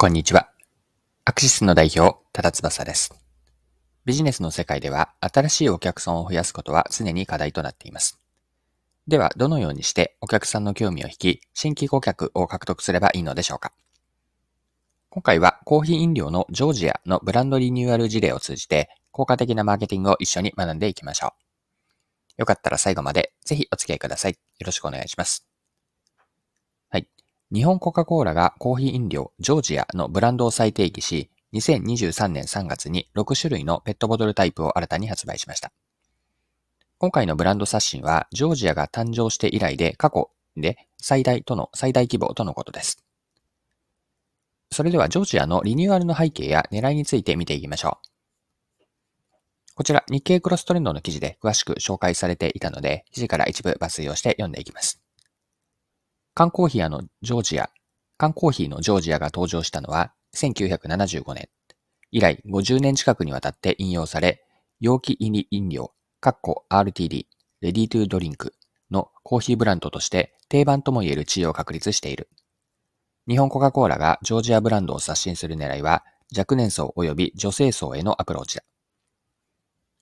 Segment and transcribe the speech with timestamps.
[0.00, 0.48] こんにちは。
[1.24, 3.12] アクシスの代表、多田翼です。
[4.04, 8.20] ビジネスの世界では、新しいお客さんを増やすことは常に課題となっています。
[9.08, 13.72] では、どのようにしてお客さんの興味を引き、新規顧客を獲得すればいいのでしょうか
[15.10, 21.34] 今回はコーヒー飲料のジョージアのブランドリニューアル事例を通じて、効果的なマーケティングを一緒に学んでいきましょ
[22.38, 22.42] う。
[22.42, 24.34] よかったら最後までぜひお付き合いください。
[24.34, 25.47] よろしくお願いします。
[27.50, 35.72] 日本コカ・コーラがコーヒー飲料ジョージアのブランドを再定義し、2023年3月に6種類のペットボトルタイプを新たに発売しました。
[36.98, 43.02] 今回のブランド刷新は、ジョージアが誕生して以来で過去で最大との最大規模とのことです。
[44.70, 48.08] それではジョージアのリニューアルの背景や狙いについて見ていきましょう。
[49.74, 55.00] こちら日経クロストレンドの記事で詳しく紹介されていたので、記事から一部抜粋をして読んでいきます。
[56.38, 57.68] 缶コーヒーのジョージア、
[58.16, 61.48] 缶コーヒーのジョージアが登場したのは1975年。
[62.12, 64.44] 以来50年近くにわたって引用され、
[64.78, 67.24] 容器入り飲料、カッコ RTD、
[67.60, 68.54] レディートゥードリンク
[68.88, 72.28] のコーヒーブランドとして定番とも言える地位を確立している。
[73.26, 76.04] 日本コカ・コーラがジョージアブランドを刷新する狙いは、
[76.38, 78.62] 若年層及び女性層へのアプローチだ。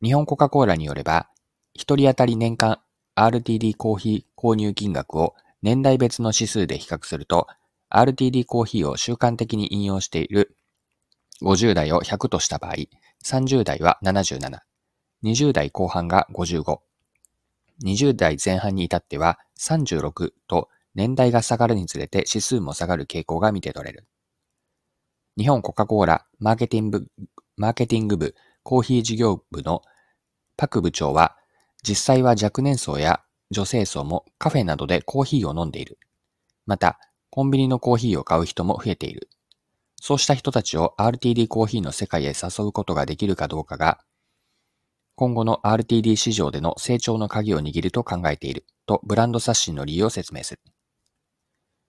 [0.00, 1.28] 日本コカ・コーラによれば、
[1.74, 2.78] 一人当たり年間
[3.16, 7.46] RTD コーヒー購入金額を年代別の指数で比較すると、
[7.90, 10.56] RTD コーヒーを習慣的に引用している
[11.42, 12.74] 50代を100とした場合、
[13.24, 14.60] 30代は77、
[15.24, 16.78] 20代後半が55、
[17.84, 24.06] 20代前半に至っては36と年代が下がるにつれて指数も下がる傾向が見て取れる。
[25.36, 27.06] 日本コカ・コーラマーケティング
[27.56, 29.82] マーケティング部コーヒー事業部の
[30.56, 31.36] パク部長は、
[31.82, 35.98] 実際は若年層や女性層もカフェなどでコーヒーを飲んでいる。
[36.66, 36.98] また、
[37.30, 39.28] コンビニのコーヒーを買う人も増えている。
[40.00, 43.98] そうした人たちを RTD コーヒーの世界へ誘うことができるかどうかが、
[45.20, 50.60] 今後の RTD 市場での成長の鍵を握ると考えているとブランド刷新の理由を説明する。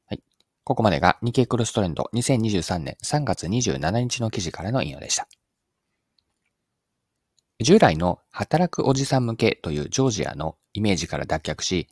[0.07, 0.23] はい。
[0.65, 5.29] ここまでが日経クロストレンド2023年3月27日の記事からの引用でした。
[7.61, 11.87] 従来の働くおじさん向けというジョージアのイメージから脱却し、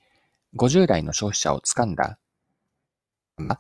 [0.56, 2.20] 50代の消費者を掴んだ、
[3.38, 3.58] ま、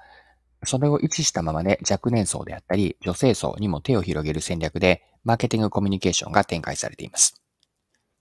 [0.65, 7.41] それを維持したままで若年層であったり女性層にも手を広げる戦略でマーケティングコミュニケーションが展開されています。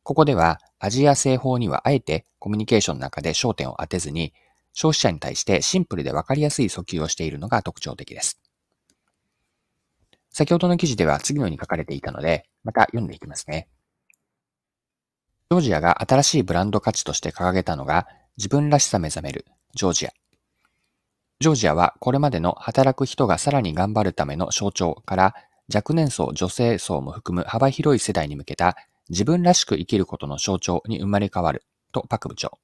[0.03, 4.33] ここではアジア製法にはあえてコミュニケーションの中で焦点を当てずに
[4.73, 8.41] 消費者に対してシンプルでわかりやすい訴求をしているのが特徴的です。
[10.31, 13.69] 先ほどの記事では次のように書かれていたので、また読んでいきますね。
[15.51, 20.11] ジョージアが新しいブランド価値として掲げたのが自分らしさ目覚めるジョージア。
[21.41, 25.35] ジョージアはこれまでの働く人がさらに頑張るための象徴から
[25.75, 28.77] 若年層、女性層も含む幅広い世代に向けた
[29.09, 32.59] 自分らしく生きることの象徴に生まれ変わるとパク部長。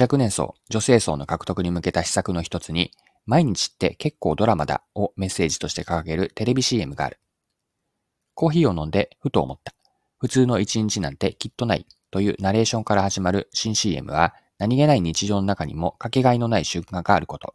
[0.00, 2.92] 若年層、女性層の獲得に向けた施策の一つに
[3.26, 7.18] 毎日って結構ドラマだをメッセージとして掲げるテレビ CM がある。
[8.32, 9.74] コーヒーを飲んでふと思った。
[10.18, 17.54] 普通の一日なんてきっとないというナレーションから始まる新 CM は何気ない日常の中にもかけがえのない瞬間があること。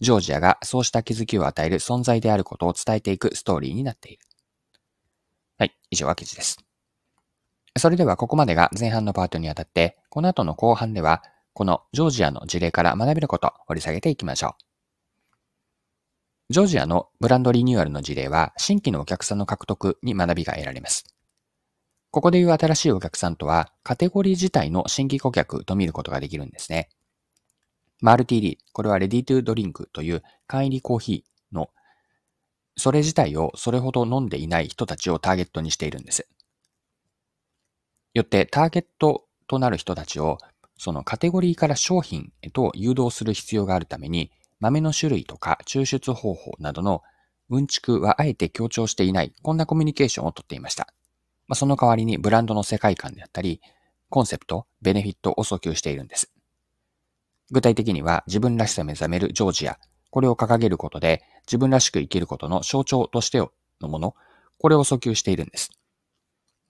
[0.00, 4.24] ジョージアがそうした気づきを与える存在であることを伝えていくストーリーになっている。
[5.58, 6.58] はい、以上は記事です。
[7.78, 11.22] それではここまでが前半のパートにあたって、この後の後半では、
[11.54, 14.56] このジョージアの事例から学べることを掘り下げていきましょ
[16.50, 16.52] う。
[16.52, 21.04] ジョージアのブランドリニューアルの事例は、新規のお客さんの獲得に学びが得られます。
[22.12, 26.90] ここでいう新しいお客さんとは、カテゴリー自体の新規顧客と見ることができるんですね。
[28.02, 31.70] RTD、これはレディトゥードリンクという缶入りコーヒーの、
[32.76, 36.28] それ自体をそれほど飲んでいない人たちをターゲットにしているんです。
[38.12, 40.36] よってターゲットとなる人たちを
[40.76, 44.30] そのカテゴリーから商品へと誘導する必要があるために
[44.60, 47.02] 豆の種類とか抽出方法などの
[47.48, 50.92] うんちくはあえて強調していないこんなコミュニケーションをとっていました。
[51.52, 53.60] まあ、その代わりにブランドの世界観であったり、
[54.08, 56.32] コンセプト、ベネフィットを訴求しているんです。
[57.50, 59.78] 具体的には自分らしさ目覚めるジョージア、
[60.08, 63.36] これを掲げることで自分らしく生きることの象徴として
[63.82, 64.14] のもの、
[64.58, 65.68] これを訴求しているんです。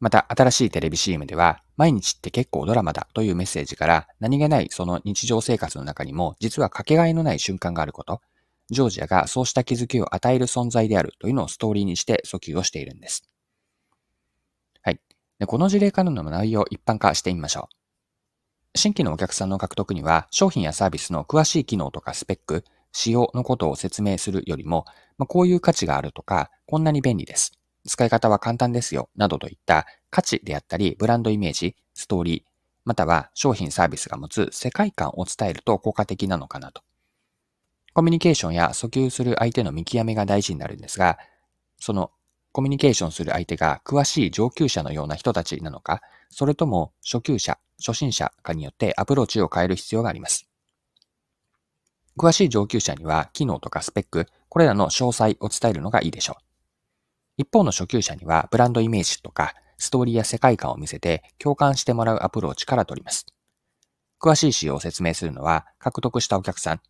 [0.01, 8.21] また、新しいテレビ CM では、毎日って結構ドラマだというメッセージから、何気ないその日常生活の中にも、実はかけがえのない瞬間があること、
[8.69, 13.32] ジョージアがそうした気づきを与える存在であるというのをストーリーにして訴求をしているんです。
[15.43, 17.69] でこの事例からの内容を一般化してみましょ
[18.75, 18.79] う。
[18.79, 22.63] 新規のお客さんの獲得には、商品やサービスの詳しい機能とかスペック、
[22.93, 24.85] 仕様のことを説明するよりも、
[25.19, 27.59] まあ、こういう価値があるとか、こんなに便利です。
[27.89, 32.51] 使い方は簡単ですよ、などといった価値であったり、ブランドイメージ、ストーリー、
[32.85, 36.83] または商品サービスが持つ世界観を伝えると効果的なのかなと。
[37.95, 41.19] コミュニケーションや訴求する相手の見極めが大事になるんですが、
[41.81, 42.13] その
[42.53, 50.47] コミュニケーションする相手が詳しい上級者のような人たちなのか、それとも初級者、初心者かによってアプローチを変える必要があります。
[52.19, 56.45] 詳しい上級者には機能とかスペック、これらの詳細を伝えるのがいいでしょう。
[57.39, 63.25] 一方の初級者にはブランドイメージとかストーリーや世界観を見せて共感してもらうアプローチから取ります。
[64.21, 66.81] 詳しい仕様を説明するのは獲得したお客さん、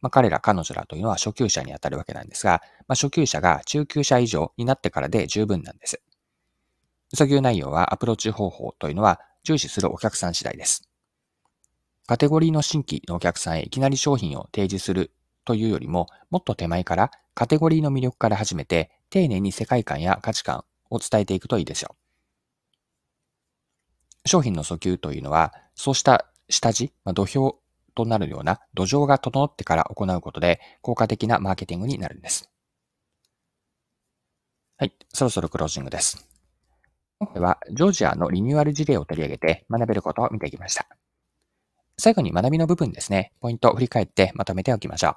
[0.00, 6.00] まあ、彼ら彼女らというのは初級者にあたるわけなんですが、まあ、初級者が中級者以上になってからで十分なんです。
[7.14, 10.88] 訴求内容はアプローチ方法というのは重視するお客さん次第です。
[12.06, 15.12] カテゴリーの新規のお客さんへいきなり商品を提示する
[15.44, 21.94] というよりも、もっと手前からカテゴリーの魅力から始めて、丁寧に世界観や価値観を伝えていくといいでしょ
[24.24, 24.28] う。
[24.28, 27.58] 商品の訴求というのは、そうした下地、まあ、土俵
[28.04, 32.50] となるような土壌が整ってから行うことで効果的なマーケティングになるんです。
[34.76, 36.26] はい、そろそろクロージングです。
[37.18, 40.86] 今回はジョージアのリニューアル事例を取り上げて学べることを見ていきました。
[41.98, 45.16] 最後に学びの部分ですね、ポイントを振り返ってまとめておきましょう。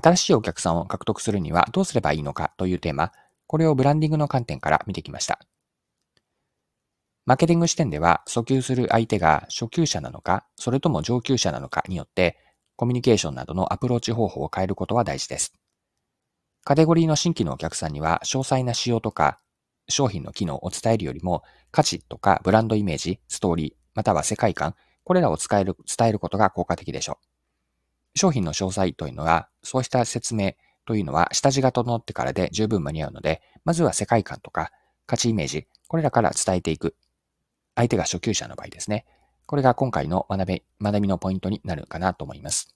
[0.00, 3.12] 新しいお客さんを獲得するにはどうすればいいのかというテーマ、
[3.46, 5.38] これをブランディングの観点から見てきました。
[7.26, 12.38] マーケティング視点では、訴求する相手が初級者なのか、それとも上級者なのかによって、
[12.76, 15.54] コミュニケーションなどのアプローチ方法を変えることは大事です。
[16.64, 19.40] カテゴリーの新規のお客さんには、詳細な仕様とか、
[19.88, 27.18] 商品の機能を伝えるよりも、価値とかブランドイメージ、ストーリー、または世界観、これらを伝える、伝えることが効果的でしょ
[28.14, 28.18] う。
[28.18, 30.52] 商品の詳細というのは、そうした説明
[30.84, 34.70] というのは下地が整ってからで十分間に合うので、まずは世界観とか
[35.06, 36.94] 価値イメージ、これらから伝えていく
[37.74, 39.04] 相手が初級者の場合ですね。
[39.46, 42.74] これが今回の学び、学びのポイントになるかなと思います。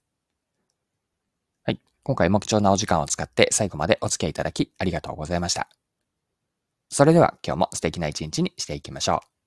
[1.64, 1.80] はい。
[2.02, 5.68] 今回も貴重なお時間を使って最後までお付き合いいただきありがとうございました。
[6.90, 9.37] それでは今日も素敵な一日にしていきましょう。